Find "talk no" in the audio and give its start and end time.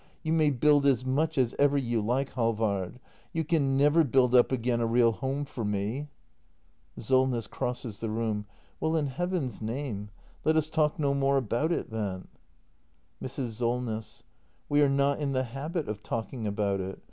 10.71-11.13